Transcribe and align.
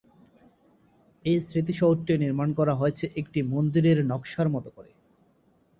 এই 1.25 1.37
স্মৃতিসৌধটি 1.41 2.13
নির্মান 2.17 2.49
করা 2.59 2.73
হয়েছে 2.75 3.05
একটি 3.21 3.39
মন্দিরের 3.53 3.97
নকশার 4.11 4.47
মতো 4.49 4.69
করে। 4.77 4.91